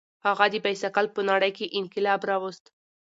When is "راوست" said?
2.29-2.65